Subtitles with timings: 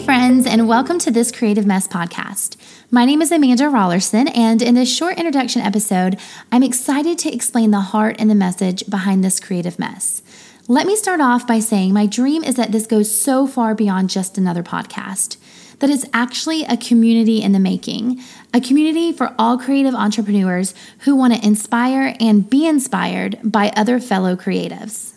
[0.00, 2.56] friends, and welcome to this Creative Mess podcast.
[2.90, 6.18] My name is Amanda Rollerson, and in this short introduction episode,
[6.50, 10.20] I'm excited to explain the heart and the message behind this creative mess.
[10.66, 14.10] Let me start off by saying my dream is that this goes so far beyond
[14.10, 15.36] just another podcast,
[15.78, 18.20] that it's actually a community in the making,
[18.52, 24.00] a community for all creative entrepreneurs who want to inspire and be inspired by other
[24.00, 25.13] fellow creatives.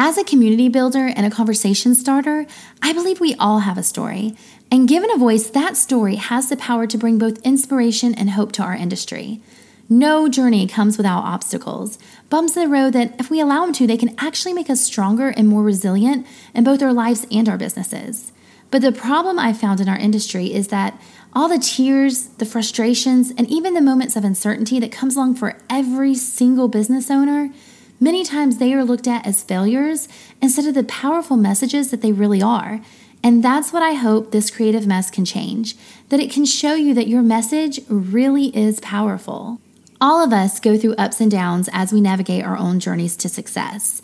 [0.00, 2.46] As a community builder and a conversation starter,
[2.80, 4.36] I believe we all have a story.
[4.70, 8.52] And given a voice, that story has the power to bring both inspiration and hope
[8.52, 9.40] to our industry.
[9.88, 11.98] No journey comes without obstacles,
[12.30, 14.80] bumps in the road that, if we allow them to, they can actually make us
[14.80, 18.30] stronger and more resilient in both our lives and our businesses.
[18.70, 20.96] But the problem I've found in our industry is that
[21.32, 25.58] all the tears, the frustrations, and even the moments of uncertainty that comes along for
[25.68, 27.52] every single business owner
[28.00, 30.08] Many times they are looked at as failures
[30.40, 32.80] instead of the powerful messages that they really are.
[33.22, 35.74] And that's what I hope this creative mess can change
[36.08, 39.60] that it can show you that your message really is powerful.
[40.00, 43.28] All of us go through ups and downs as we navigate our own journeys to
[43.28, 44.00] success.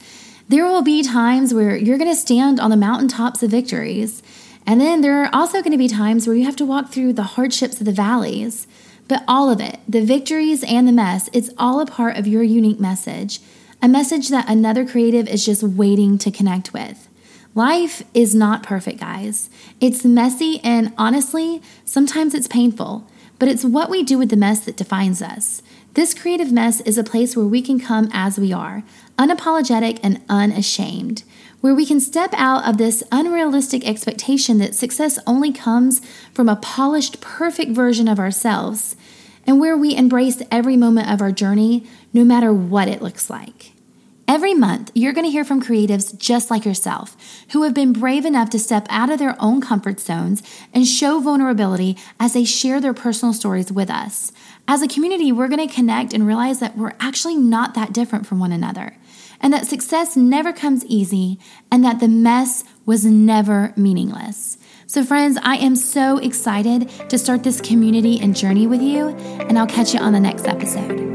[0.48, 4.22] There will be times where you're going to stand on the mountaintops of victories,
[4.66, 7.12] and then there are also going to be times where you have to walk through
[7.12, 8.66] the hardships of the valleys.
[9.06, 12.42] But all of it, the victories and the mess, it's all a part of your
[12.42, 13.38] unique message
[13.84, 17.06] a message that another creative is just waiting to connect with.
[17.54, 19.50] Life is not perfect, guys.
[19.78, 23.06] It's messy, and honestly, sometimes it's painful,
[23.38, 25.62] but it's what we do with the mess that defines us.
[25.92, 28.84] This creative mess is a place where we can come as we are,
[29.18, 31.22] unapologetic and unashamed,
[31.60, 36.00] where we can step out of this unrealistic expectation that success only comes
[36.32, 38.96] from a polished, perfect version of ourselves,
[39.46, 43.73] and where we embrace every moment of our journey, no matter what it looks like.
[44.26, 47.14] Every month, you're going to hear from creatives just like yourself
[47.52, 51.20] who have been brave enough to step out of their own comfort zones and show
[51.20, 54.32] vulnerability as they share their personal stories with us.
[54.66, 58.26] As a community, we're going to connect and realize that we're actually not that different
[58.26, 58.96] from one another,
[59.42, 61.38] and that success never comes easy,
[61.70, 64.56] and that the mess was never meaningless.
[64.86, 69.58] So, friends, I am so excited to start this community and journey with you, and
[69.58, 71.13] I'll catch you on the next episode.